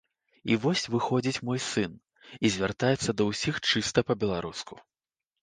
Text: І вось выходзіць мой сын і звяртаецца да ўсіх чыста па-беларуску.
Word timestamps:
І 0.51 0.55
вось 0.61 0.85
выходзіць 0.93 1.43
мой 1.49 1.59
сын 1.65 1.91
і 2.49 2.51
звяртаецца 2.57 3.09
да 3.21 3.29
ўсіх 3.29 3.61
чыста 3.69 3.99
па-беларуску. 4.11 4.73